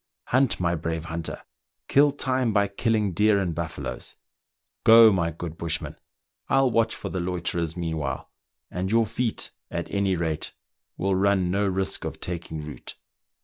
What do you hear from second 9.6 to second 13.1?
at any rate, will run no risk of taking root."